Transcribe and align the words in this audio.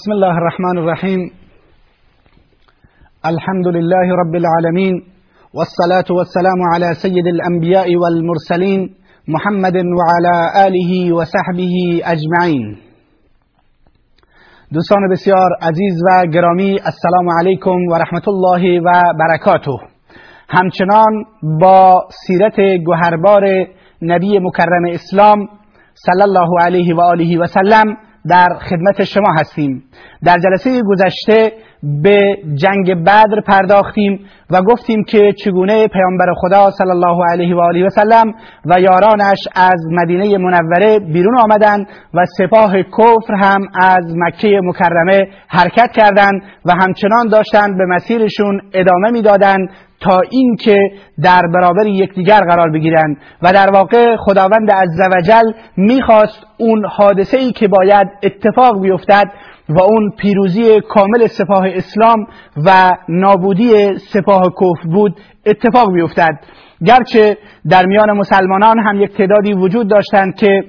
بسم 0.00 0.12
الله 0.12 0.36
الرحمن 0.42 0.78
الرحيم. 0.78 1.20
الحمد 3.32 3.66
لله 3.76 4.06
رب 4.22 4.34
العالمين 4.34 4.94
والصلاة 5.54 6.08
والسلام 6.18 6.60
على 6.74 6.94
سيد 6.94 7.26
الأنبياء 7.26 7.96
والمرسلين 7.96 8.80
محمد 9.28 9.76
وعلى 9.98 10.34
آله 10.66 11.12
وصحبه 11.16 11.74
أجمعين. 12.04 12.78
دوستان 14.72 15.08
بسیار 15.12 15.50
عزیز 15.62 16.02
و 16.06 16.26
گرامی 16.26 16.70
السلام 16.90 17.26
علیکم 17.38 17.78
و 17.90 17.94
رحمت 17.94 18.28
الله 18.28 18.80
و 18.80 18.90
برکاته. 19.18 19.76
همچنان 20.48 21.24
با 21.60 22.08
سیرت 22.26 22.60
گوهربار 22.84 23.66
نبی 24.02 24.38
مکرم 24.38 24.84
اسلام 24.92 25.48
صلی 25.94 26.22
الله 26.22 26.50
علیه 26.60 26.94
و 26.94 27.00
آله 27.00 27.38
و 27.38 27.46
سلم 27.46 27.96
در 28.28 28.48
خدمت 28.70 29.04
شما 29.04 29.32
هستیم. 29.40 29.84
در 30.24 30.38
جلسه 30.38 30.82
گذشته 30.82 31.52
به 32.02 32.36
جنگ 32.54 33.04
بدر 33.04 33.40
پرداختیم 33.46 34.20
و 34.50 34.62
گفتیم 34.62 35.04
که 35.04 35.32
چگونه 35.44 35.88
پیامبر 35.88 36.26
خدا 36.40 36.70
صلی 36.70 36.90
الله 36.90 37.24
علیه 37.30 37.56
و 37.56 37.60
آله 37.60 37.86
و 37.86 37.88
سلم 37.88 38.34
و 38.64 38.80
یارانش 38.80 39.48
از 39.54 39.86
مدینه 39.90 40.38
منوره 40.38 40.98
بیرون 40.98 41.38
آمدند 41.38 41.86
و 42.14 42.24
سپاه 42.38 42.82
کفر 42.82 43.34
هم 43.34 43.60
از 43.80 44.14
مکه 44.16 44.60
مکرمه 44.64 45.28
حرکت 45.48 45.90
کردند 45.92 46.42
و 46.64 46.72
همچنان 46.72 47.28
داشتند 47.28 47.78
به 47.78 47.86
مسیرشون 47.86 48.60
ادامه 48.72 49.10
می‌دادند 49.10 49.68
تا 50.00 50.20
اینکه 50.30 50.78
در 51.22 51.42
برابر 51.54 51.86
یکدیگر 51.86 52.40
قرار 52.40 52.70
بگیرند 52.70 53.16
و 53.42 53.52
در 53.52 53.70
واقع 53.70 54.16
خداوند 54.16 54.70
عزوجل 54.70 55.52
می‌خواست 55.76 56.46
اون 56.58 56.84
حادثه 56.86 57.38
ای 57.38 57.52
که 57.52 57.68
باید 57.68 58.08
اتفاق 58.22 58.82
بیفتد 58.82 59.32
و 59.68 59.82
اون 59.82 60.12
پیروزی 60.18 60.80
کامل 60.80 61.26
سپاه 61.26 61.66
اسلام 61.66 62.26
و 62.66 62.90
نابودی 63.08 63.98
سپاه 63.98 64.42
کفر 64.42 64.88
بود 64.88 65.20
اتفاق 65.46 65.92
بیفتد. 65.92 66.38
گرچه 66.86 67.36
در 67.70 67.86
میان 67.86 68.12
مسلمانان 68.12 68.78
هم 68.78 69.02
یک 69.02 69.16
تعدادی 69.16 69.52
وجود 69.52 69.90
داشتند 69.90 70.34
که 70.34 70.64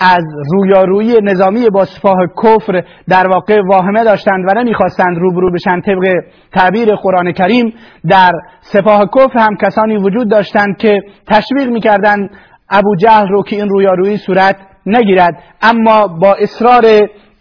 از 0.00 0.24
رویارویی 0.52 1.14
نظامی 1.22 1.70
با 1.70 1.84
سپاه 1.84 2.16
کفر 2.44 2.84
در 3.08 3.28
واقع 3.28 3.60
واهمه 3.68 4.04
داشتند 4.04 4.44
و 4.48 4.54
نمی‌خواستند 4.54 5.18
روبرو 5.18 5.52
بشن. 5.52 5.80
طبق 5.80 6.24
تعبیر 6.52 6.94
قرآن 6.94 7.32
کریم 7.32 7.74
در 8.08 8.32
سپاه 8.60 9.04
کفر 9.16 9.38
هم 9.38 9.56
کسانی 9.56 9.96
وجود 9.96 10.30
داشتند 10.30 10.76
که 10.76 11.00
تشویق 11.28 11.68
می‌کردند 11.68 12.30
ابو 12.70 12.96
جهل 12.96 13.28
رو 13.28 13.42
که 13.42 13.56
این 13.56 13.68
رویارویی 13.68 14.16
صورت 14.16 14.56
نگیرد. 14.86 15.42
اما 15.62 16.06
با 16.06 16.34
اصرار 16.34 16.84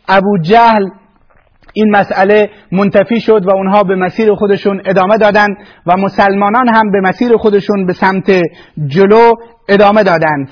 ابو 0.07 0.37
جهل 0.41 0.89
این 1.73 1.91
مسئله 1.91 2.49
منتفی 2.71 3.21
شد 3.21 3.45
و 3.45 3.55
اونها 3.55 3.83
به 3.83 3.95
مسیر 3.95 4.33
خودشون 4.33 4.81
ادامه 4.85 5.17
دادند 5.17 5.57
و 5.85 5.97
مسلمانان 5.97 6.69
هم 6.75 6.91
به 6.91 7.01
مسیر 7.01 7.37
خودشون 7.37 7.85
به 7.85 7.93
سمت 7.93 8.31
جلو 8.87 9.33
ادامه 9.69 10.03
دادند. 10.03 10.49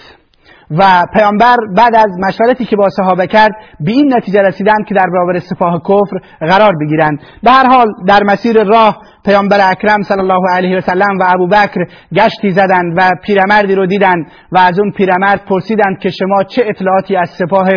و 0.72 1.06
پیامبر 1.14 1.56
بعد 1.76 1.96
از 1.96 2.12
مشورتی 2.20 2.66
که 2.66 2.76
با 2.76 2.90
صحابه 2.90 3.28
کرد 3.28 3.52
به 3.80 3.92
این 3.92 4.14
نتیجه 4.16 4.42
رسیدند 4.42 4.86
که 4.88 4.96
در 4.96 5.06
برابر 5.14 5.40
سپاه 5.40 5.82
کفر 5.84 6.18
قرار 6.40 6.74
بگیرند. 6.82 7.20
به 7.44 7.52
هر 7.52 7.68
حال 7.68 7.88
در 8.08 8.24
مسیر 8.24 8.64
راه 8.64 9.02
پیامبر 9.26 9.58
اکرم 9.72 10.02
صلی 10.02 10.20
الله 10.20 10.56
علیه 10.56 10.78
و 10.78 10.82
سلم 10.82 11.18
و 11.20 11.24
ابوبکر 11.28 11.86
گشتی 12.16 12.52
زدند 12.52 12.94
و 12.98 13.10
پیرمردی 13.24 13.76
رو 13.76 13.86
دیدند 13.86 14.32
و 14.52 14.58
از 14.58 14.80
اون 14.80 14.92
پیرمرد 14.92 15.46
پرسیدند 15.46 16.00
که 16.00 16.10
شما 16.10 16.44
چه 16.44 16.64
اطلاعاتی 16.66 17.16
از 17.16 17.30
سپاه 17.30 17.70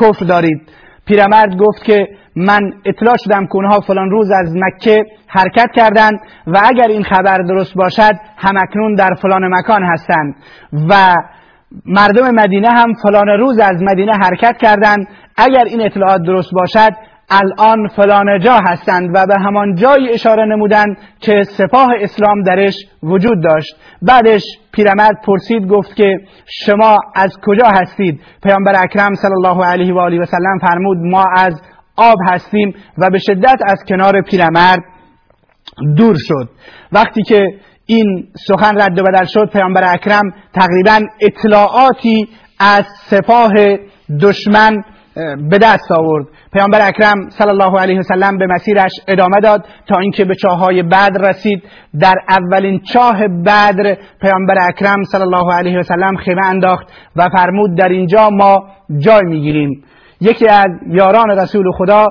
کفر 0.00 0.24
دارید؟ 0.24 0.60
پیرمرد 1.06 1.56
گفت 1.56 1.84
که 1.84 2.08
من 2.36 2.60
اطلاع 2.84 3.16
شدم 3.24 3.46
که 3.46 3.56
اونها 3.56 3.80
فلان 3.80 4.10
روز 4.10 4.30
از 4.30 4.54
مکه 4.56 5.04
حرکت 5.28 5.68
کردند 5.76 6.20
و 6.46 6.60
اگر 6.64 6.88
این 6.88 7.02
خبر 7.02 7.38
درست 7.38 7.74
باشد 7.74 8.12
همکنون 8.36 8.94
در 8.94 9.10
فلان 9.22 9.54
مکان 9.54 9.82
هستند. 9.82 10.34
و 10.90 11.14
مردم 11.86 12.30
مدینه 12.30 12.68
هم 12.68 12.92
فلان 13.02 13.28
روز 13.28 13.58
از 13.58 13.82
مدینه 13.82 14.12
حرکت 14.12 14.56
کردند. 14.56 15.08
اگر 15.36 15.64
این 15.64 15.80
اطلاعات 15.86 16.22
درست 16.22 16.50
باشد 16.52 16.92
الان 17.30 17.88
فلان 17.88 18.40
جا 18.40 18.58
هستند 18.66 19.10
و 19.14 19.26
به 19.26 19.34
همان 19.44 19.74
جایی 19.74 20.10
اشاره 20.10 20.44
نمودند 20.44 20.96
که 21.20 21.42
سپاه 21.42 21.88
اسلام 22.00 22.42
درش 22.42 22.74
وجود 23.02 23.42
داشت. 23.42 23.76
بعدش 24.02 24.42
پیرمرد 24.72 25.16
پرسید 25.26 25.66
گفت 25.66 25.96
که 25.96 26.18
شما 26.46 26.98
از 27.14 27.36
کجا 27.46 27.66
هستید؟ 27.66 28.20
پیامبر 28.42 28.72
اکرم 28.82 29.14
صلی 29.14 29.32
الله 29.32 29.64
علیه 29.64 29.94
و 29.94 29.98
آله 29.98 30.20
و 30.20 30.24
سلم 30.24 30.58
فرمود 30.60 30.98
ما 30.98 31.24
از 31.36 31.62
آب 31.96 32.18
هستیم 32.28 32.74
و 32.98 33.10
به 33.10 33.18
شدت 33.18 33.58
از 33.66 33.84
کنار 33.88 34.22
پیرمرد 34.22 34.80
دور 35.96 36.16
شد. 36.18 36.48
وقتی 36.92 37.22
که 37.22 37.46
این 37.90 38.28
سخن 38.46 38.80
رد 38.80 38.98
و 38.98 39.02
بدل 39.02 39.24
شد 39.24 39.50
پیامبر 39.52 39.94
اکرم 39.94 40.22
تقریبا 40.54 41.00
اطلاعاتی 41.20 42.28
از 42.60 42.84
سپاه 42.86 43.52
دشمن 44.20 44.82
به 45.50 45.58
دست 45.62 45.92
آورد. 45.92 46.26
پیامبر 46.52 46.88
اکرم 46.88 47.28
صلی 47.30 47.48
الله 47.48 47.80
علیه 47.80 47.98
وسلم 47.98 48.38
به 48.38 48.46
مسیرش 48.46 48.90
ادامه 49.08 49.40
داد 49.40 49.64
تا 49.88 49.98
اینکه 49.98 50.24
به 50.24 50.34
چاهای 50.34 50.82
بدر 50.82 51.28
رسید. 51.28 51.62
در 52.00 52.14
اولین 52.28 52.80
چاه 52.92 53.28
بدر 53.28 53.96
پیامبر 54.20 54.54
اکرم 54.68 55.02
صلی 55.02 55.22
الله 55.22 55.54
علیه 55.54 55.78
وسلم 55.78 56.16
خیمه 56.16 56.46
انداخت 56.46 56.86
و 57.16 57.28
فرمود 57.32 57.78
در 57.78 57.88
اینجا 57.88 58.30
ما 58.30 58.64
جای 58.98 59.22
می‌گیریم. 59.24 59.84
یکی 60.20 60.48
از 60.48 60.68
یاران 60.86 61.30
رسول 61.30 61.64
خدا 61.78 62.06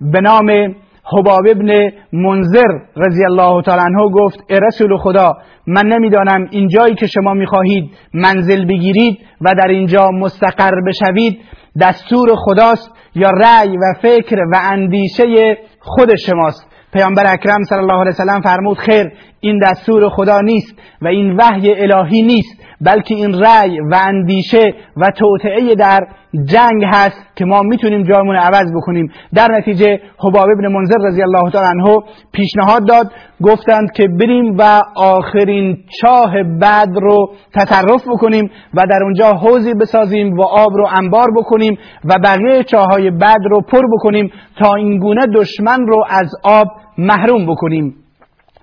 به 0.00 0.20
نام 0.20 0.74
حباب 1.04 1.46
ابن 1.50 1.90
منذر 2.12 2.78
رضی 2.96 3.24
الله 3.24 3.62
تعالی 3.62 3.82
عنه 3.82 4.10
گفت 4.10 4.44
ای 4.48 4.60
رسول 4.62 4.96
خدا 4.96 5.36
من 5.66 5.86
نمی‌دانم 5.86 6.48
این 6.50 6.68
جایی 6.68 6.94
که 6.94 7.06
شما 7.06 7.34
می‌خواهید 7.34 7.90
منزل 8.14 8.64
بگیرید 8.64 9.18
و 9.40 9.54
در 9.58 9.68
اینجا 9.68 10.10
مستقر 10.10 10.74
بشوید 10.86 11.40
دستور 11.80 12.28
خداست 12.36 12.90
یا 13.14 13.30
رأی 13.30 13.76
و 13.76 13.94
فکر 14.02 14.36
و 14.52 14.60
اندیشه 14.72 15.58
خود 15.80 16.16
شماست. 16.26 16.74
پیامبر 16.92 17.32
اکرم 17.32 17.62
صلی 17.62 17.78
الله 17.78 18.00
علیه 18.00 18.10
وسلم 18.10 18.40
فرمود 18.40 18.78
خیر 18.78 19.12
این 19.40 19.58
دستور 19.58 20.08
خدا 20.08 20.40
نیست 20.40 20.78
و 21.02 21.08
این 21.08 21.36
وحی 21.36 21.74
الهی 21.74 22.22
نیست 22.22 22.62
بلکه 22.84 23.14
این 23.14 23.40
رأی 23.40 23.80
و 23.80 23.94
اندیشه 23.94 24.74
و 24.96 25.10
توطعه 25.16 25.74
در 25.74 26.00
جنگ 26.44 26.84
هست 26.84 27.16
که 27.36 27.44
ما 27.44 27.62
می‌تونیم 27.62 28.02
جایمون 28.02 28.36
عوض 28.36 28.72
بکنیم. 28.76 29.12
در 29.34 29.48
نتیجه 29.50 30.00
حباب 30.18 30.46
ابن 30.58 30.72
منذر 30.72 30.96
رضی 31.00 31.22
الله 31.22 31.50
تعالی 31.50 31.68
عنه 31.68 31.98
پیشنهاد 32.32 32.88
داد 32.88 33.12
گفتند 33.42 33.92
که 33.92 34.08
بریم 34.08 34.56
و 34.58 34.82
آخرین 34.96 35.78
چاه 36.00 36.32
بد 36.62 36.88
رو 36.94 37.30
تطرف 37.54 38.08
بکنیم 38.08 38.50
و 38.74 38.86
در 38.90 39.02
اونجا 39.02 39.32
حوزی 39.32 39.74
بسازیم 39.74 40.36
و 40.36 40.42
آب 40.42 40.72
رو 40.76 40.86
انبار 40.92 41.28
بکنیم 41.36 41.78
و 42.04 42.14
بقیه 42.24 42.62
چاهای 42.62 43.10
بد 43.10 43.40
رو 43.50 43.60
پر 43.60 43.82
بکنیم 43.92 44.32
تا 44.56 44.74
این 44.74 44.98
گونه 44.98 45.26
دشمن 45.34 45.86
رو 45.86 46.04
از 46.10 46.30
آب 46.44 46.66
محروم 46.98 47.46
بکنیم. 47.46 47.94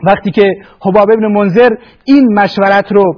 وقتی 0.03 0.31
که 0.31 0.55
حباب 0.85 1.11
ابن 1.11 1.27
منذر 1.27 1.69
این 2.05 2.33
مشورت 2.33 2.91
رو 2.91 3.15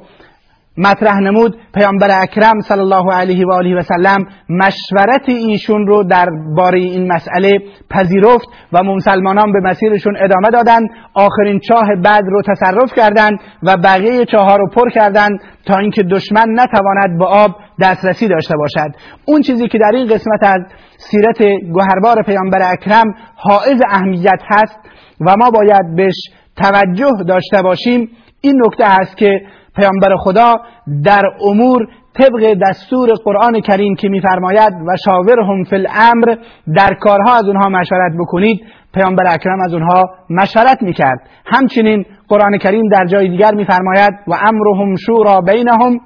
مطرح 0.77 1.19
نمود 1.19 1.57
پیامبر 1.73 2.21
اکرم 2.21 2.59
صلی 2.59 2.79
الله 2.79 3.13
علیه 3.13 3.45
و 3.47 3.51
آله 3.51 3.75
و 3.75 3.81
سلم 3.81 4.25
مشورت 4.49 5.29
ایشون 5.29 5.87
رو 5.87 6.03
در 6.03 6.25
باره 6.55 6.79
این 6.79 7.11
مسئله 7.11 7.59
پذیرفت 7.89 8.47
و 8.73 8.83
مسلمانان 8.83 9.51
به 9.51 9.59
مسیرشون 9.63 10.17
ادامه 10.17 10.49
دادند. 10.53 10.89
آخرین 11.13 11.59
چاه 11.59 11.85
بعد 12.03 12.23
رو 12.25 12.41
تصرف 12.41 12.93
کردند 12.95 13.39
و 13.63 13.77
بقیه 13.77 14.25
چاه 14.25 14.57
رو 14.57 14.69
پر 14.69 14.89
کردند 14.89 15.39
تا 15.65 15.77
اینکه 15.77 16.03
دشمن 16.03 16.45
نتواند 16.49 17.19
به 17.19 17.25
آب 17.25 17.51
دسترسی 17.81 18.27
داشته 18.27 18.53
باشد. 18.57 18.95
اون 19.25 19.41
چیزی 19.41 19.67
که 19.67 19.77
در 19.77 19.91
این 19.93 20.05
قسمت 20.05 20.43
از 20.43 20.61
سیرت 20.97 21.41
گوهربار 21.73 22.23
پیامبر 22.25 22.71
اکرم 22.71 23.15
حائز 23.35 23.81
اهمیت 23.89 24.39
هست 24.49 24.79
و 25.21 25.35
ما 25.37 25.49
باید 25.49 25.95
بهش 25.95 26.15
توجه 26.55 27.23
داشته 27.27 27.61
باشیم 27.61 28.09
این 28.41 28.61
نکته 28.65 28.85
هست 28.87 29.17
که 29.17 29.41
پیامبر 29.75 30.15
خدا 30.15 30.55
در 31.03 31.21
امور 31.41 31.87
طبق 32.13 32.53
دستور 32.69 33.09
قرآن 33.25 33.61
کریم 33.61 33.95
که 33.95 34.09
میفرماید 34.09 34.73
و 34.87 34.95
شاورهم 35.05 35.63
فی 35.63 35.75
الامر 35.75 36.35
در 36.75 36.93
کارها 36.93 37.35
از 37.35 37.45
اونها 37.45 37.69
مشورت 37.69 38.11
بکنید. 38.19 38.61
پیامبر 38.93 39.23
اکرم 39.27 39.61
از 39.61 39.73
اونها 39.73 40.09
مشورت 40.29 40.81
می‌کرد. 40.81 41.19
همچنین 41.45 42.05
قرآن 42.27 42.57
کریم 42.57 42.89
در 42.91 43.05
جای 43.05 43.29
دیگر 43.29 43.53
میفرماید 43.53 44.13
و 44.27 44.33
امرهم 44.33 44.95
شورا 44.95 45.41
بینهم. 45.41 45.99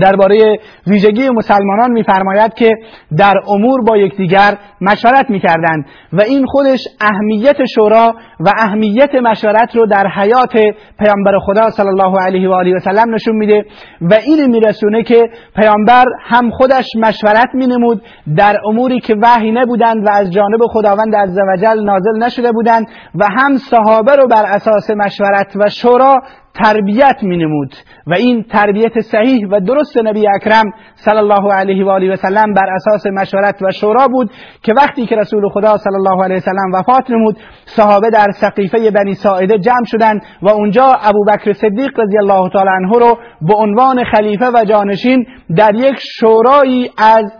درباره 0.00 0.58
ویژگی 0.86 1.30
مسلمانان 1.30 1.90
میفرماید 1.90 2.54
که 2.54 2.70
در 3.18 3.34
امور 3.48 3.80
با 3.84 3.96
یکدیگر 3.96 4.58
مشورت 4.80 5.30
می‌کردند 5.30 5.86
و 6.12 6.22
این 6.22 6.46
خودش 6.46 6.80
اهمیت 7.00 7.56
شورا 7.74 8.14
و 8.40 8.52
اهمیت 8.58 9.14
مشورت 9.14 9.76
رو 9.76 9.86
در 9.86 10.06
حیات 10.06 10.52
پیامبر 10.98 11.38
خدا 11.46 11.70
صلی 11.70 11.88
الله 11.88 12.20
علیه 12.20 12.48
و 12.48 12.52
آله 12.52 12.76
و 12.76 12.78
سلم 12.78 13.14
نشون 13.14 13.36
میده 13.36 13.64
و 14.00 14.14
این 14.14 14.46
میرسونه 14.46 15.02
که 15.02 15.30
پیامبر 15.56 16.04
هم 16.20 16.50
خودش 16.50 16.86
مشورت 16.96 17.48
مینمود 17.54 18.02
در 18.36 18.56
اموری 18.66 19.00
که 19.00 19.16
وحی 19.22 19.52
نبودند 19.52 20.06
و 20.06 20.10
از 20.10 20.32
جانب 20.32 20.60
خداوند 20.72 21.16
عزوجل 21.16 21.84
نازل 21.84 22.24
نشده 22.24 22.52
بودند 22.52 22.86
و 23.14 23.26
هم 23.38 23.56
صحابه 23.56 24.16
رو 24.16 24.26
بر 24.26 24.44
اساس 24.46 24.90
مشورت 24.90 25.52
و 25.56 25.68
شورا 25.70 26.22
تربیت 26.64 27.16
می 27.22 27.36
نمود 27.36 27.74
و 28.06 28.14
این 28.14 28.42
تربیت 28.42 29.00
صحیح 29.00 29.46
و 29.50 29.60
درست 29.60 29.98
نبی 30.04 30.28
اکرم 30.28 30.64
صلی 30.94 31.18
الله 31.18 31.52
علیه 31.52 31.84
و 31.84 31.88
آله 31.88 32.12
و 32.12 32.16
سلم 32.16 32.54
بر 32.54 32.70
اساس 32.74 33.06
مشورت 33.06 33.62
و 33.62 33.70
شورا 33.70 34.08
بود 34.08 34.30
که 34.62 34.74
وقتی 34.76 35.06
که 35.06 35.16
رسول 35.16 35.48
خدا 35.48 35.76
صلی 35.76 35.94
الله 35.94 36.24
علیه 36.24 36.36
و 36.36 36.40
سلم 36.40 36.72
وفات 36.74 37.10
نمود 37.10 37.36
صحابه 37.64 38.10
در 38.10 38.26
سقیفه 38.30 38.90
بنی 38.90 39.14
ساعده 39.14 39.58
جمع 39.58 39.84
شدند 39.84 40.22
و 40.42 40.48
اونجا 40.48 40.92
ابوبکر 41.02 41.52
صدیق 41.52 42.00
رضی 42.00 42.18
الله 42.18 42.48
تعالی 42.48 42.70
عنه 42.70 42.98
رو 42.98 43.18
به 43.42 43.54
عنوان 43.54 44.04
خلیفه 44.04 44.46
و 44.54 44.64
جانشین 44.64 45.26
در 45.56 45.74
یک 45.74 45.96
شورایی 46.20 46.90
از 46.98 47.32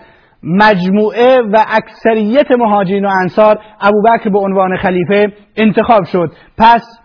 مجموعه 0.43 1.37
و 1.53 1.65
اکثریت 1.69 2.51
مهاجرین 2.51 3.05
و 3.05 3.09
انصار 3.09 3.59
ابوبکر 3.81 4.31
به 4.31 4.39
عنوان 4.39 4.77
خلیفه 4.77 5.33
انتخاب 5.57 6.05
شد. 6.05 6.33
پس 6.59 7.01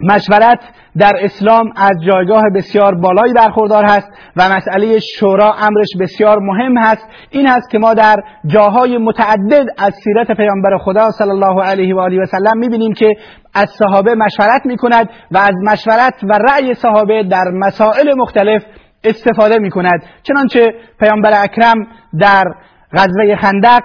مشورت 0.00 0.58
در 0.98 1.12
اسلام 1.20 1.72
از 1.76 1.92
جایگاه 2.06 2.42
بسیار 2.54 2.94
بالایی 2.94 3.32
برخوردار 3.32 3.84
هست 3.84 4.08
و 4.36 4.48
مسئله 4.48 4.98
شورا 4.98 5.54
امرش 5.54 5.88
بسیار 6.00 6.38
مهم 6.38 6.78
هست. 6.78 7.08
این 7.30 7.46
هست 7.46 7.70
که 7.70 7.78
ما 7.78 7.94
در 7.94 8.16
جاهای 8.46 8.98
متعدد 8.98 9.66
از 9.78 9.94
سیرت 10.04 10.30
پیامبر 10.30 10.78
خدا 10.78 11.10
صلی 11.10 11.30
الله 11.30 11.62
علیه 11.62 11.94
و 11.94 12.00
آله 12.00 12.22
و 12.22 12.26
سلم 12.26 12.58
می‌بینیم 12.58 12.92
که 12.92 13.16
از 13.54 13.70
صحابه 13.70 14.14
مشورت 14.14 14.62
می‌کند 14.64 15.10
و 15.30 15.38
از 15.38 15.54
مشورت 15.64 16.14
و 16.22 16.38
رأی 16.50 16.74
صحابه 16.74 17.22
در 17.22 17.44
مسائل 17.52 18.14
مختلف 18.16 18.62
استفاده 19.04 19.58
می‌کند. 19.58 20.02
چنانچه 20.22 20.74
پیامبر 21.00 21.42
اکرم 21.42 21.86
در 22.20 22.44
غزوه 22.92 23.36
خندق 23.36 23.82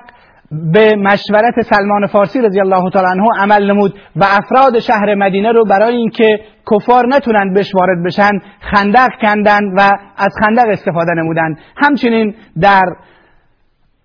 به 0.51 0.95
مشورت 0.95 1.62
سلمان 1.62 2.07
فارسی 2.07 2.42
رضی 2.42 2.59
الله 2.59 2.89
تعالی 2.89 3.07
عنه 3.12 3.27
عمل 3.39 3.71
نمود 3.71 3.94
و 4.15 4.24
افراد 4.24 4.80
شهر 4.80 5.15
مدینه 5.15 5.51
رو 5.51 5.65
برای 5.65 5.95
اینکه 5.95 6.39
کفار 6.71 7.07
نتونند 7.07 7.53
بهش 7.53 7.75
وارد 7.75 8.03
بشن 8.06 8.31
خندق 8.59 9.09
کندند 9.21 9.74
و 9.77 9.92
از 10.18 10.33
خندق 10.44 10.68
استفاده 10.68 11.12
نمودند. 11.13 11.57
همچنین 11.77 12.36
در 12.62 12.86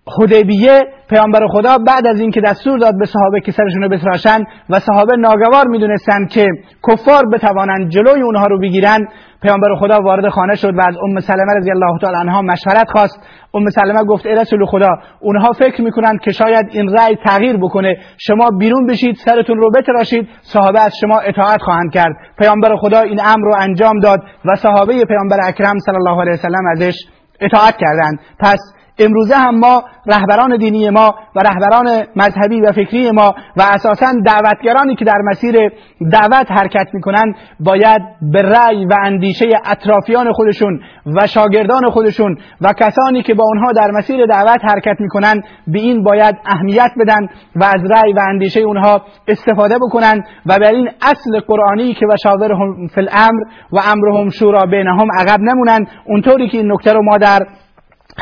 حدیبیه 0.08 0.80
پیامبر 1.10 1.46
خدا 1.46 1.78
بعد 1.86 2.06
از 2.06 2.20
اینکه 2.20 2.40
دستور 2.40 2.78
داد 2.78 2.98
به 2.98 3.06
صحابه 3.06 3.40
که 3.40 3.52
سرشون 3.52 3.82
رو 3.82 3.88
بتراشن 3.88 4.38
و 4.70 4.80
صحابه 4.80 5.16
ناگوار 5.16 5.68
می‌دونستند 5.68 6.28
که 6.28 6.46
کفار 6.88 7.22
بتوانند 7.32 7.88
جلوی 7.88 8.22
اونها 8.22 8.46
رو 8.46 8.60
بگیرن 8.60 9.08
پیامبر 9.42 9.74
خدا 9.80 10.00
وارد 10.00 10.28
خانه 10.28 10.54
شد 10.54 10.74
و 10.74 10.80
از 10.88 10.96
ام 11.02 11.20
سلمه 11.20 11.52
رضی 11.56 11.70
الله 11.70 11.98
تعالی 12.00 12.16
عنها 12.18 12.42
مشورت 12.42 12.90
خواست. 12.90 13.26
ام 13.54 13.70
سلمه 13.70 14.04
گفت 14.04 14.26
ای 14.26 14.34
رسول 14.34 14.64
خدا 14.64 14.88
اونها 15.20 15.52
فکر 15.52 15.82
می‌کنند 15.82 16.20
که 16.20 16.32
شاید 16.32 16.66
این 16.70 16.96
رأی 16.96 17.16
تغییر 17.24 17.56
بکنه. 17.56 17.96
شما 18.18 18.50
بیرون 18.58 18.86
بشید 18.86 19.16
سرتون 19.16 19.56
رو 19.56 19.70
بتراشید. 19.70 20.28
صحابه 20.42 20.80
از 20.80 20.92
شما 21.00 21.18
اطاعت 21.18 21.62
خواهند 21.62 21.92
کرد. 21.92 22.16
پیامبر 22.38 22.76
خدا 22.76 23.00
این 23.00 23.20
امر 23.24 23.44
رو 23.44 23.54
انجام 23.58 23.98
داد 23.98 24.20
و 24.44 24.54
صحابه 24.54 25.04
پیامبر 25.04 25.38
اکرم 25.48 25.78
صلی 25.78 25.96
الله 25.96 26.20
علیه 26.20 26.34
و 26.34 26.70
ازش 26.72 26.94
اطاعت 27.40 27.76
کردند. 27.76 28.20
پس 28.40 28.58
امروزه 28.98 29.34
هم 29.34 29.58
ما 29.58 29.84
رهبران 30.06 30.56
دینی 30.56 30.90
ما 30.90 31.14
و 31.36 31.40
رهبران 31.40 32.06
مذهبی 32.16 32.60
و 32.60 32.72
فکری 32.72 33.10
ما 33.10 33.34
و 33.56 33.62
اساسا 33.62 34.06
دعوتگرانی 34.26 34.96
که 34.96 35.04
در 35.04 35.18
مسیر 35.24 35.72
دعوت 36.12 36.50
حرکت 36.50 36.86
می‌کنند 36.92 37.34
باید 37.60 38.02
به 38.32 38.42
رأی 38.42 38.84
و 38.84 38.94
اندیشه 39.04 39.46
اطرافیان 39.64 40.32
خودشون 40.32 40.80
و 41.06 41.26
شاگردان 41.26 41.90
خودشون 41.90 42.38
و 42.60 42.72
کسانی 42.72 43.22
که 43.22 43.34
با 43.34 43.44
آنها 43.50 43.72
در 43.72 43.90
مسیر 43.90 44.26
دعوت 44.26 44.64
حرکت 44.64 44.96
می‌کنند 45.00 45.44
به 45.66 45.78
این 45.78 46.02
باید 46.02 46.34
اهمیت 46.44 46.90
بدن 47.00 47.28
و 47.56 47.64
از 47.64 47.90
رأی 47.90 48.12
و 48.12 48.20
اندیشه 48.28 48.60
اونها 48.60 49.02
استفاده 49.28 49.74
بکنند 49.78 50.24
و 50.46 50.58
بر 50.58 50.70
این 50.70 50.88
اصل 51.02 51.40
قرآنی 51.40 51.94
که 51.94 52.06
و 52.06 52.16
شاورهم 52.22 52.86
فی 52.94 53.00
الامر 53.00 53.40
و 53.72 53.78
امرهم 53.78 54.30
شورا 54.30 54.66
بینهم 54.66 55.08
عقب 55.18 55.40
نمونند. 55.40 55.88
اونطوری 56.06 56.48
که 56.48 56.58
این 56.58 56.72
نکته 56.72 56.92
رو 56.92 57.02
ما 57.02 57.18
در 57.18 57.46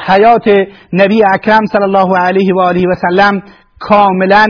حیات 0.06 0.48
نبی 0.92 1.24
اکرم 1.24 1.66
صلی 1.66 1.82
الله 1.82 2.18
علیه 2.18 2.54
و 2.54 2.60
آله 2.60 2.84
و 2.88 2.94
سلم 2.94 3.42
کاملا 3.78 4.46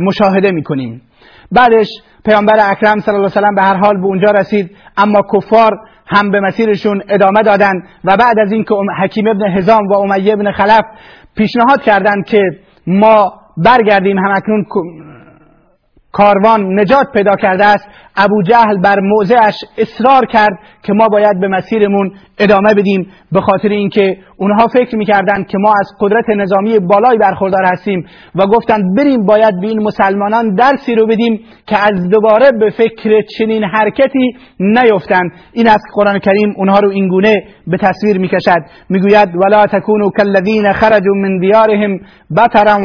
مشاهده 0.00 0.50
می‌کنیم. 0.50 1.02
بعدش 1.52 1.86
پیامبر 2.24 2.70
اکرم 2.70 3.00
صلی 3.00 3.14
الله 3.14 3.30
علیه 3.36 3.48
و 3.48 3.54
به 3.54 3.62
هر 3.62 3.76
حال 3.76 3.96
به 3.96 4.04
اونجا 4.04 4.30
رسید 4.30 4.76
اما 4.96 5.22
کفار 5.34 5.72
هم 6.06 6.30
به 6.30 6.40
مسیرشون 6.40 7.02
ادامه 7.08 7.42
دادند 7.42 7.82
و 8.04 8.16
بعد 8.16 8.38
از 8.38 8.52
اینکه 8.52 8.74
حکیم 9.02 9.28
ابن 9.28 9.56
هزام 9.56 9.86
و 9.86 9.94
امیه 9.94 10.32
ابن 10.32 10.52
خلف 10.52 10.84
پیشنهاد 11.36 11.82
کردند 11.82 12.24
که 12.26 12.40
ما 12.86 13.32
برگردیم 13.56 14.18
همکنون 14.18 14.64
کاروان 16.18 16.80
نجات 16.80 17.06
پیدا 17.14 17.36
کرده 17.36 17.64
است. 17.66 17.84
ابو 18.16 18.42
جهل 18.42 18.80
بر 18.80 19.00
موضعش 19.00 19.54
اصرار 19.78 20.26
کرد 20.26 20.58
که 20.82 20.92
ما 20.92 21.08
باید 21.08 21.40
به 21.40 21.48
مسیرمون 21.48 22.12
ادامه 22.38 22.74
بدیم 22.74 23.06
به 23.32 23.40
خاطر 23.40 23.68
اینکه 23.68 24.16
اونها 24.36 24.66
فکر 24.66 24.96
می‌کردند 24.96 25.46
که 25.46 25.58
ما 25.58 25.72
از 25.80 25.88
قدرت 26.00 26.30
نظامی 26.30 26.78
بالایی 26.78 27.18
برخوردار 27.18 27.64
هستیم 27.64 28.06
و 28.34 28.46
گفتند 28.46 28.96
بریم 28.96 29.26
باید 29.26 29.60
به 29.60 29.66
این 29.66 29.82
مسلمانان 29.82 30.54
درسی 30.54 30.94
رو 30.94 31.06
بدیم 31.06 31.40
که 31.66 31.76
از 31.78 32.08
دوباره 32.08 32.50
به 32.60 32.70
فکر 32.70 33.22
چنین 33.38 33.64
حرکتی 33.64 34.36
نیفتند. 34.60 35.30
این 35.52 35.68
است 35.68 35.84
قرآن 35.94 36.18
کریم 36.18 36.54
اونها 36.56 36.78
رو 36.78 36.90
اینگونه 36.90 37.34
به 37.66 37.76
تصویر 37.76 38.18
می‌کشد. 38.18 38.62
می‌گوید 38.88 39.28
ولا 39.36 39.66
تکونوا 39.66 40.10
کالذین 40.10 40.72
خرجوا 40.72 41.14
من 41.14 41.38
دیارهم 41.38 41.98
بطرا 42.36 42.78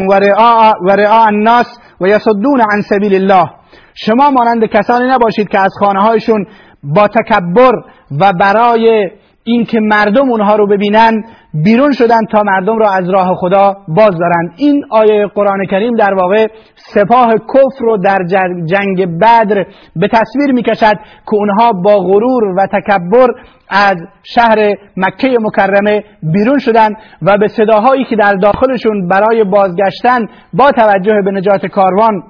و 0.85 0.89
رعاء 0.95 1.25
الناس 1.27 1.79
و 2.01 2.07
یصدون 2.07 2.61
عن 2.71 2.81
سبیل 2.81 3.15
الله. 3.15 3.49
شما 3.93 4.29
مانند 4.29 4.65
کسانی 4.65 5.07
نباشید 5.09 5.49
که 5.49 5.59
از 5.59 5.71
خانه 5.79 6.01
هایشون 6.01 6.45
با 6.83 7.07
تکبر 7.07 7.71
و 8.19 8.33
برای 8.39 9.11
اینکه 9.51 9.79
مردم 9.79 10.29
اونها 10.29 10.55
رو 10.55 10.67
ببینن 10.67 11.23
بیرون 11.53 11.91
شدن 11.91 12.25
تا 12.31 12.43
مردم 12.43 12.77
را 12.77 12.89
از 12.91 13.09
راه 13.09 13.35
خدا 13.35 13.77
باز 13.87 14.17
دارن 14.19 14.51
این 14.57 14.85
آیه 14.89 15.27
قرآن 15.35 15.65
کریم 15.71 15.95
در 15.95 16.13
واقع 16.13 16.47
سپاه 16.75 17.33
کفر 17.33 17.85
رو 17.85 17.97
در 17.97 18.17
جنگ 18.65 19.19
بدر 19.19 19.65
به 19.95 20.07
تصویر 20.07 20.51
می‌کشد 20.53 20.95
که 21.25 21.35
اونها 21.35 21.71
با 21.71 21.97
غرور 21.97 22.43
و 22.43 22.67
تکبر 22.73 23.27
از 23.69 23.97
شهر 24.23 24.73
مکه 24.97 25.37
مکرمه 25.41 26.03
بیرون 26.23 26.59
شدند 26.59 26.95
و 27.21 27.37
به 27.37 27.47
صداهایی 27.47 28.05
که 28.09 28.15
در 28.15 28.33
داخلشون 28.33 29.07
برای 29.07 29.43
بازگشتن 29.43 30.19
با 30.53 30.71
توجه 30.71 31.21
به 31.25 31.31
نجات 31.31 31.65
کاروان 31.65 32.23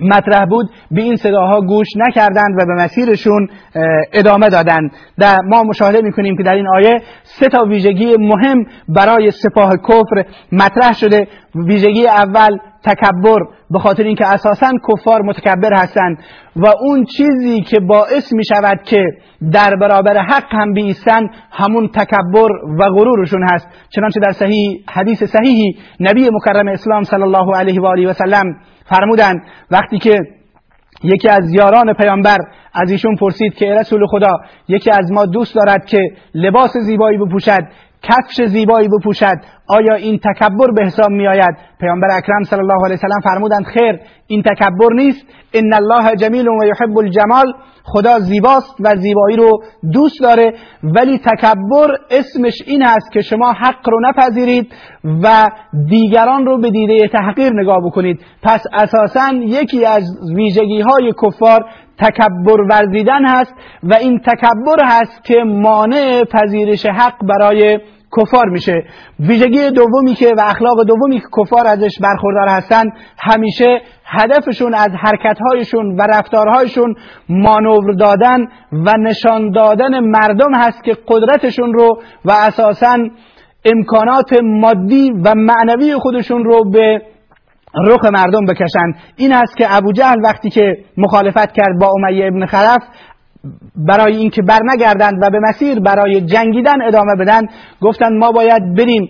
مطرح 0.00 0.44
بود 0.44 0.70
به 0.90 1.02
این 1.02 1.16
صداها 1.16 1.60
گوش 1.60 1.86
نکردند 1.96 2.54
و 2.58 2.66
به 2.66 2.74
مسیرشون 2.74 3.48
ادامه 4.12 4.48
دادند. 4.48 4.90
در 5.18 5.36
ما 5.40 5.62
مشاهده 5.62 6.00
می‌کنیم 6.02 6.36
که 6.36 6.42
در 6.42 6.54
این 6.54 6.68
آیه 6.68 7.02
سه 7.22 7.48
تا 7.48 7.64
ویژگی 7.64 8.16
مهم 8.18 8.64
برای 8.88 9.30
سپاه 9.30 9.72
کفر 9.76 10.24
مطرح 10.52 10.92
شده. 10.92 11.28
ویژگی 11.54 12.06
اول 12.06 12.58
تکبر. 12.84 13.38
به 13.70 13.78
خاطر 13.78 14.02
اینکه 14.02 14.26
اساسا 14.26 14.72
کفار 14.88 15.22
متکبر 15.22 15.74
هستند 15.74 16.18
و 16.56 16.66
اون 16.80 17.04
چیزی 17.04 17.60
که 17.60 17.80
باعث 17.80 18.32
می 18.32 18.44
شود 18.44 18.82
که 18.84 19.04
در 19.52 19.76
برابر 19.80 20.18
حق 20.18 20.54
هم 20.54 20.72
بیستن 20.72 21.30
همون 21.50 21.88
تکبر 21.88 22.48
و 22.78 22.84
غرورشون 22.84 23.42
هست. 23.52 23.68
چنانچه 23.88 24.20
در 24.20 24.32
صحیح 24.32 24.84
حدیث 24.88 25.24
صحیحی 25.24 25.76
نبی 26.00 26.30
مکرم 26.32 26.68
اسلام 26.68 27.02
صلی 27.02 27.22
الله 27.22 27.56
علیه 27.56 27.80
و 27.80 27.86
آله 27.86 28.08
و 28.08 28.12
سلم 28.12 28.56
فرمودند 28.84 29.42
وقتی 29.70 29.98
که 29.98 30.20
یکی 31.02 31.28
از 31.28 31.54
یاران 31.54 31.92
پیامبر 31.92 32.38
از 32.74 32.90
ایشون 32.90 33.16
پرسید 33.16 33.54
که 33.54 33.74
رسول 33.74 34.06
خدا 34.06 34.32
یکی 34.68 34.90
از 34.90 35.12
ما 35.12 35.26
دوست 35.26 35.54
دارد 35.54 35.84
که 35.84 35.98
لباس 36.34 36.76
زیبایی 36.76 37.18
بپوشد؟ 37.18 37.62
کفش 38.02 38.46
زیبایی 38.46 38.88
بپوشد. 38.88 39.36
آیا 39.68 39.94
این 39.94 40.18
تکبر 40.18 40.70
به 40.76 40.84
حساب 40.84 41.10
می 41.10 41.28
آید 41.28 41.56
پیامبر 41.80 42.08
اکرم 42.16 42.42
صلی 42.42 42.60
الله 42.60 42.84
علیه 42.84 42.94
وسلم 42.94 43.20
فرمودند 43.24 43.64
خیر 43.64 44.00
این 44.26 44.42
تکبر 44.42 44.92
نیست. 44.94 45.26
ان 45.54 45.72
الله 45.74 46.16
جمیل 46.16 46.48
و 46.48 46.64
یحب 46.64 46.98
الجمال. 46.98 47.52
خدا 47.84 48.18
زیباست 48.18 48.74
و 48.80 48.96
زیبایی 48.96 49.36
رو 49.36 49.62
دوست 49.92 50.20
داره 50.20 50.52
ولی 50.82 51.18
تکبر 51.18 51.96
اسمش 52.10 52.54
این 52.66 52.82
است 52.82 53.12
که 53.12 53.20
شما 53.20 53.52
حق 53.52 53.88
رو 53.88 54.00
نپذیرید 54.00 54.72
و 55.22 55.50
دیگران 55.88 56.46
رو 56.46 56.60
به 56.60 56.70
دیده 56.70 57.08
تحقیر 57.08 57.52
نگاه 57.52 57.78
بکنید. 57.86 58.20
پس 58.42 58.62
اساسا 58.72 59.32
یکی 59.34 59.84
از 59.84 60.02
ویژگی 60.36 60.80
های 60.80 61.12
کفار 61.22 61.64
تکبر 62.00 62.60
ورزیدن 62.70 63.24
هست 63.24 63.54
و 63.82 63.94
این 63.94 64.18
تکبر 64.18 64.84
هست 64.84 65.24
که 65.24 65.44
مانع 65.44 66.24
پذیرش 66.24 66.86
حق 66.86 67.26
برای 67.26 67.78
کفار 68.16 68.48
میشه. 68.48 68.84
ویژگی 69.20 69.70
دومی 69.70 70.14
که 70.14 70.34
و 70.38 70.40
اخلاق 70.40 70.84
دومی 70.84 71.20
که 71.20 71.26
کفار 71.38 71.66
ازش 71.66 71.98
برخوردار 72.00 72.48
هستن 72.48 72.84
همیشه 73.18 73.80
هدفشون 74.04 74.74
از 74.74 74.90
حرکتهایشون 75.00 75.96
و 75.96 76.02
رفتارهایشون 76.02 76.94
مانور 77.28 77.94
دادن 77.94 78.40
و 78.72 78.92
نشان 78.98 79.50
دادن 79.50 80.00
مردم 80.00 80.54
هست 80.54 80.84
که 80.84 80.96
قدرتشون 81.08 81.72
رو 81.72 82.02
و 82.24 82.30
اساسا 82.30 82.98
امکانات 83.64 84.32
مادی 84.42 85.12
و 85.24 85.34
معنوی 85.34 85.94
خودشون 85.94 86.44
رو 86.44 86.70
به 86.70 87.02
رخ 87.74 88.04
مردم 88.04 88.46
بکشند. 88.46 88.94
این 89.16 89.32
است 89.32 89.56
که 89.56 89.66
ابو 89.76 89.92
جهل 89.92 90.20
وقتی 90.24 90.50
که 90.50 90.76
مخالفت 90.96 91.52
کرد 91.52 91.78
با 91.80 91.92
امیه 91.96 92.26
ابن 92.26 92.46
خلف 92.46 92.82
برای 93.76 94.16
اینکه 94.16 94.42
برنگردند 94.42 95.14
و 95.22 95.30
به 95.30 95.40
مسیر 95.40 95.80
برای 95.80 96.20
جنگیدن 96.20 96.82
ادامه 96.82 97.14
بدن 97.20 97.42
گفتند 97.80 98.12
ما 98.12 98.32
باید 98.32 98.74
بریم 98.74 99.08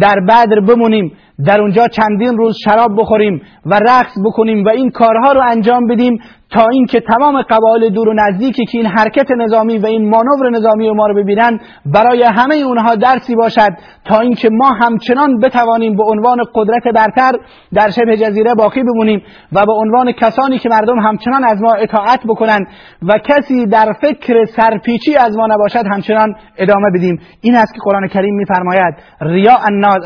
در 0.00 0.16
بدر 0.28 0.60
بمونیم. 0.60 1.12
در 1.46 1.60
اونجا 1.60 1.88
چندین 1.88 2.36
روز 2.36 2.56
شراب 2.64 2.90
بخوریم 2.98 3.42
و 3.66 3.74
رقص 3.74 4.12
بکنیم 4.24 4.64
و 4.64 4.68
این 4.68 4.90
کارها 4.90 5.32
رو 5.32 5.40
انجام 5.40 5.86
بدیم 5.86 6.18
تا 6.52 6.66
اینکه 6.72 7.00
تمام 7.00 7.42
قبایل 7.42 7.92
دور 7.92 8.08
و 8.08 8.14
نزدیکی 8.14 8.64
که 8.64 8.78
این 8.78 8.86
حرکت 8.86 9.30
نظامی 9.30 9.78
و 9.78 9.86
این 9.86 10.10
مانور 10.10 10.50
نظامی 10.50 10.90
ما 10.90 11.06
رو 11.06 11.14
ببینن 11.14 11.60
برای 11.86 12.22
همه 12.22 12.54
اونها 12.54 12.94
درسی 12.94 13.34
باشد 13.34 13.70
تا 14.04 14.20
اینکه 14.20 14.48
ما 14.50 14.68
همچنان 14.68 15.38
بتوانیم 15.38 15.96
به 15.96 16.04
عنوان 16.04 16.38
قدرت 16.54 16.82
برتر 16.94 17.32
در 17.72 17.90
شبه 17.90 18.16
جزیره 18.16 18.54
باقی 18.54 18.82
بمونیم 18.82 19.22
و 19.52 19.66
به 19.66 19.72
عنوان 19.72 20.12
کسانی 20.12 20.58
که 20.58 20.68
مردم 20.68 20.98
همچنان 20.98 21.44
از 21.44 21.62
ما 21.62 21.72
اطاعت 21.72 22.20
بکنن 22.28 22.66
و 23.02 23.18
کسی 23.18 23.66
در 23.66 23.92
فکر 24.00 24.44
سرپیچی 24.44 25.16
از 25.16 25.36
ما 25.36 25.46
نباشد 25.46 25.86
همچنان 25.92 26.34
ادامه 26.56 26.90
بدیم. 26.94 27.20
این 27.40 27.54
است 27.54 27.74
که 27.74 27.80
قرآن 27.84 28.08
کریم 28.08 28.34
میفرماید 28.34 28.94
ریا 29.20 29.56
الناس, 29.68 29.96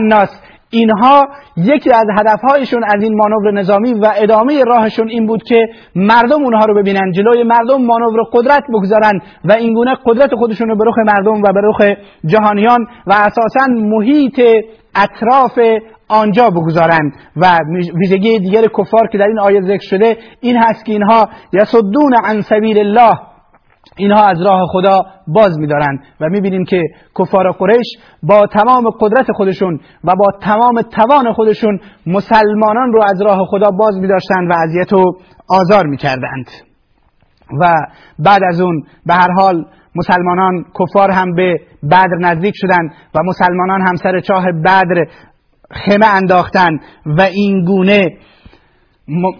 الناس 0.00 0.40
اینها 0.72 1.28
یکی 1.56 1.90
از 1.90 2.04
هدفهایشون 2.18 2.84
از 2.84 3.02
این 3.02 3.16
مانور 3.16 3.52
نظامی 3.52 3.92
و 3.92 4.12
ادامه 4.16 4.64
راهشون 4.64 5.08
این 5.08 5.26
بود 5.26 5.42
که 5.42 5.68
مردم 5.94 6.44
اونها 6.44 6.64
رو 6.64 6.74
ببینن 6.74 7.12
جلوی 7.12 7.42
مردم 7.42 7.82
مانور 7.82 8.20
قدرت 8.32 8.62
بگذارن 8.68 9.20
و 9.44 9.52
اینگونه 9.52 9.96
قدرت 10.06 10.34
خودشون 10.34 10.68
رو 10.68 10.76
به 10.76 10.84
رخ 10.86 10.94
مردم 10.98 11.42
و 11.42 11.52
به 11.52 11.60
رخ 11.64 11.96
جهانیان 12.26 12.86
و 13.06 13.12
اساسا 13.12 13.66
محیط 13.68 14.40
اطراف 14.94 15.58
آنجا 16.08 16.50
بگذارند 16.50 17.12
و 17.36 17.58
ویژگی 17.94 18.38
دیگر 18.38 18.66
کفار 18.78 19.08
که 19.12 19.18
در 19.18 19.26
این 19.26 19.38
آیه 19.38 19.60
ذکر 19.60 19.86
شده 19.88 20.16
این 20.40 20.56
هست 20.56 20.84
که 20.84 20.92
اینها 20.92 21.28
یصدون 21.52 22.14
عن 22.24 22.40
سبیل 22.40 22.78
الله 22.78 23.31
اینها 23.96 24.26
از 24.26 24.42
راه 24.42 24.60
خدا 24.72 25.00
باز 25.26 25.58
می‌دارند 25.58 25.98
و 26.20 26.28
می‌بینیم 26.28 26.64
که 26.64 26.82
کفار 27.18 27.52
قریش 27.52 27.86
با 28.22 28.46
تمام 28.46 28.90
قدرت 29.00 29.26
خودشون 29.32 29.80
و 30.04 30.16
با 30.16 30.26
تمام 30.42 30.82
توان 30.82 31.32
خودشون 31.32 31.80
مسلمانان 32.06 32.92
رو 32.92 33.02
از 33.04 33.22
راه 33.22 33.46
خدا 33.50 33.70
باز 33.70 33.98
می‌داشتند 33.98 34.50
و 34.50 34.54
اذیت 34.54 34.92
و 34.92 35.04
آزار 35.48 35.86
می‌کردند. 35.86 36.50
و 37.60 37.74
بعد 38.18 38.42
از 38.48 38.60
اون 38.60 38.82
به 39.06 39.14
هر 39.14 39.32
حال 39.38 39.64
مسلمانان 39.94 40.64
کفار 40.80 41.10
هم 41.10 41.34
به 41.34 41.60
بدر 41.90 42.16
نزدیک 42.20 42.54
شدند 42.56 42.90
و 43.14 43.18
مسلمانان 43.24 43.80
هم 43.80 43.96
سر 43.96 44.20
چاه 44.20 44.44
بدر 44.64 45.04
خمه 45.70 46.06
انداختند 46.06 46.80
و 47.06 47.20
این 47.20 47.64
گونه 47.64 48.18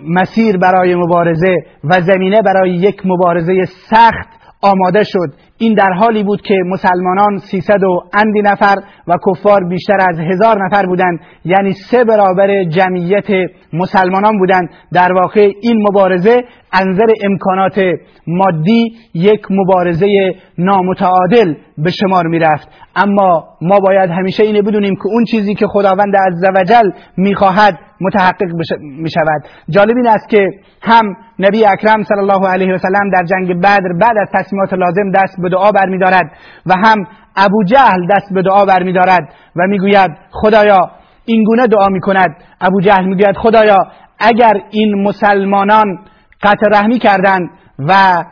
مسیر 0.09 0.57
برای 0.57 0.95
مبارزه 0.95 1.57
و 1.85 2.00
زمینه 2.00 2.42
برای 2.42 2.71
یک 2.71 3.07
مبارزه 3.07 3.64
سخت 3.90 4.41
آماده 4.62 5.02
شد. 5.04 5.35
این 5.59 5.75
در 5.75 5.92
حالی 5.92 6.25
بود 6.25 6.42
که 6.42 6.54
مسلمانان 6.66 7.38
300 7.38 7.85
و 7.85 8.00
اندی 8.19 8.42
نفر 8.42 8.76
و 9.07 9.16
کفار 9.26 9.69
بیشتر 9.69 9.99
از 10.11 10.19
هزار 10.19 10.66
نفر 10.66 10.87
بودند. 10.87 11.21
یعنی 11.45 11.73
سه 11.73 12.04
برابر 12.04 12.64
جمعیت 12.64 13.26
مسلمانان 13.73 14.38
بودند. 14.38 14.69
در 14.92 15.12
واقع 15.12 15.50
این 15.62 15.88
مبارزه 15.88 16.42
انظر 16.73 17.07
امکانات 17.25 17.81
مادی 18.26 18.97
یک 19.14 19.40
مبارزه 19.50 20.35
نامتعادل 20.59 21.54
به 21.78 21.90
شمار 21.90 22.26
می 22.26 22.38
رفت 22.38 22.69
اما 22.97 23.45
ما 23.62 23.81
باید 23.81 24.11
همیشه 24.11 24.42
اینه 24.42 24.62
بدونیم 24.62 24.95
که 24.95 25.07
اون 25.07 25.25
چیزی 25.25 25.54
که 25.54 25.66
خداوند 25.66 26.16
عزوجل 26.16 26.90
می‌خواهد 27.16 27.78
متحقق 28.00 28.52
می 28.81 29.11
شود 29.11 29.42
جالب 29.69 29.97
این 29.97 30.07
است 30.07 30.28
که 30.28 30.49
هم 30.83 31.16
نبی 31.42 31.66
اکرم 31.66 32.02
صلی 32.02 32.18
الله 32.18 32.49
علیه 32.49 32.75
و 32.75 32.78
سلم 32.78 33.11
در 33.12 33.25
جنگ 33.25 33.61
بدر 33.61 33.92
بعد 34.00 34.16
از 34.18 34.28
تصمیمات 34.34 34.72
لازم 34.72 35.11
دست 35.11 35.37
به 35.42 35.49
دعا 35.49 35.70
برمیدارد 35.70 36.32
و 36.66 36.75
هم 36.84 37.06
ابو 37.37 37.64
جهل 37.64 38.06
دست 38.11 38.32
به 38.34 38.42
دعا 38.42 38.64
برمیدارد 38.64 39.28
و 39.56 39.66
می‌گوید 39.66 40.11
خدایا 40.30 40.90
این 41.25 41.44
گونه 41.44 41.66
دعا 41.66 41.88
می‌کند. 41.88 42.37
ابو 42.61 42.80
جهل 42.80 43.04
می‌گوید 43.04 43.37
خدایا 43.37 43.78
اگر 44.18 44.52
این 44.70 45.02
مسلمانان 45.02 45.99
قطع 46.42 46.66
رحمی 46.72 46.99
کردند 46.99 47.50
و 47.78 48.25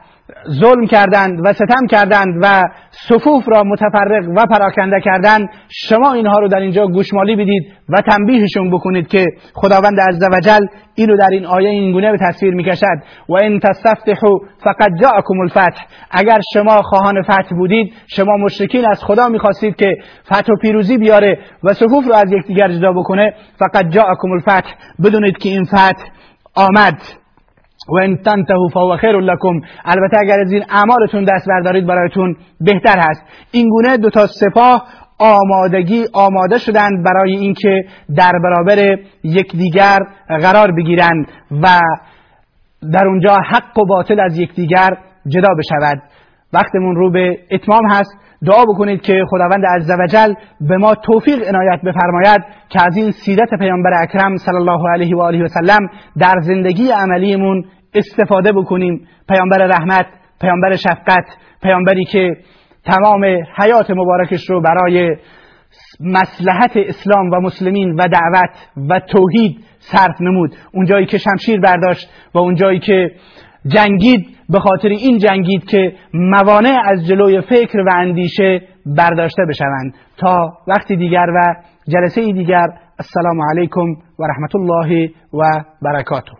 ظلم 0.49 0.87
کردند 0.87 1.41
و 1.45 1.53
ستم 1.53 1.87
کردند 1.91 2.35
و 2.43 2.63
صفوف 2.91 3.45
را 3.49 3.63
متفرق 3.63 4.29
و 4.37 4.47
پراکنده 4.51 5.01
کردند 5.01 5.49
شما 5.69 6.13
اینها 6.13 6.39
رو 6.39 6.49
در 6.49 6.59
اینجا 6.59 6.87
گوشمالی 6.87 7.37
بدید 7.37 7.73
و 7.89 8.01
تنبیهشون 8.01 8.71
بکنید 8.71 9.09
که 9.09 9.27
خداوند 9.55 10.01
عزوجل 10.01 10.67
اینو 10.95 11.17
در 11.17 11.29
این 11.31 11.47
آیه 11.47 11.69
اینگونه 11.69 12.13
به 12.13 12.19
تصویر 12.21 12.55
می‌کشد. 12.55 12.99
و 13.29 13.35
ان 13.43 13.61
تستفتحوا 13.61 14.39
فقد 14.65 14.91
جاءكم 15.01 15.41
الفتح. 15.41 15.85
اگر 16.11 16.41
شما 16.55 16.83
خواهان 16.83 17.23
فتح 17.23 17.57
بودید 17.57 17.93
شما 18.07 18.37
مشرکین 18.37 18.87
از 18.87 19.05
خدا 19.05 19.29
می‌خواستید 19.29 19.77
که 19.77 19.97
فتح 20.27 20.53
و 20.53 20.57
پیروزی 20.63 20.99
بیاره 20.99 21.39
و 21.65 21.73
صفوف 21.73 22.07
رو 22.07 22.15
از 22.15 22.33
یکدیگر 22.33 22.69
جدا 22.69 22.93
بکنه. 22.93 23.35
فقط 23.59 23.89
جاءكم 23.89 24.31
الفتح. 24.31 24.71
بدونید 25.05 25.39
که 25.39 25.49
این 25.49 25.65
فتح 25.65 26.05
آمد. 26.55 27.20
و 27.89 27.99
ان 27.99 28.17
تنتهوا 28.17 28.69
فهو 28.69 28.97
خیر 28.97 29.21
لكم. 29.21 29.61
البته 29.85 30.19
اگر 30.21 30.41
از 30.41 30.53
این 30.53 30.65
اعمالتون 30.71 31.25
دست 31.25 31.49
بردارید 31.49 31.87
برایتون 31.87 32.37
بهتر 32.61 32.99
هست. 32.99 33.23
این 33.53 33.69
گونه 33.69 33.97
دو 33.97 34.11
تا 34.11 34.27
سپاه 34.27 34.85
آمادگی 35.19 36.05
آماده 36.13 36.59
شدند 36.59 37.05
برای 37.05 37.37
اینکه 37.37 37.85
در 38.17 38.33
برابر 38.45 38.99
یکدیگر 39.25 39.99
قرار 40.29 40.73
بگیرند 40.73 41.27
و 41.63 41.81
در 42.93 43.07
اونجا 43.07 43.37
حق 43.51 43.79
و 43.79 43.87
باطل 43.87 44.21
از 44.21 44.39
یکدیگر 44.39 44.91
جدا 45.27 45.49
بشود. 45.59 46.03
وقتمون 46.53 46.97
رو 46.97 47.11
به 47.11 47.39
اتمام 47.51 47.91
هست. 47.91 48.11
دعا 48.47 48.65
بکنید 48.65 49.01
که 49.01 49.25
خداوند 49.31 49.65
عزوجل 49.67 50.35
به 50.61 50.77
ما 50.77 50.95
توفیق 50.95 51.49
عنایت 51.49 51.81
بفرماید 51.85 52.41
که 52.69 52.87
از 52.87 52.97
این 52.97 53.11
سیرت 53.11 53.49
پیامبر 53.59 53.91
اکرم 54.03 54.37
صلی 54.37 54.57
الله 54.57 54.91
علیه 54.91 55.17
و 55.17 55.21
آله 55.21 55.45
و 55.45 55.49
سلم 55.49 55.89
در 56.19 56.35
زندگی 56.41 56.91
عملیمون 56.91 57.65
استفاده 57.95 58.53
بکنیم. 58.53 59.07
پیامبر 59.29 59.59
رحمت 59.59 60.07
پیامبر 60.41 60.77
شفقت 60.77 61.25
پیامبری 61.63 62.05
که 62.05 62.37
تمام 62.85 63.25
حیات 63.57 63.91
مبارکش 63.91 64.51
رو 64.51 64.61
برای 64.61 65.17
مسلحت 66.01 66.77
اسلام 66.77 67.31
و 67.31 67.41
مسلمین 67.41 67.95
و 67.95 68.09
دعوت 68.09 68.51
و 68.89 69.01
توحید 69.01 69.65
صرف 69.79 70.21
نمود. 70.21 70.55
اونجایی 70.75 71.07
که 71.07 71.19
شمشیر 71.19 71.61
برداشت 71.61 72.11
و 72.35 72.39
اونجایی 72.39 72.79
که 72.79 73.11
جنگید 73.67 74.27
به 74.53 74.61
خاطر 74.61 74.89
این 74.89 75.19
جنگید 75.19 75.65
که 75.65 75.93
موانع 76.15 76.79
از 76.85 77.07
جلوی 77.07 77.41
فکر 77.41 77.79
و 77.79 77.91
اندیشه 77.97 78.63
برداشته 78.87 79.43
بشوند. 79.49 79.95
تا 80.17 80.53
وقتی 80.67 80.97
دیگر 80.97 81.27
و 81.37 81.55
جلسه 81.89 82.33
دیگر 82.33 82.67
السلام 82.99 83.41
علیکم 83.51 83.87
و 84.19 84.25
رحمت 84.25 84.55
الله 84.55 85.11
و 85.35 85.65
برکاته. 85.83 86.40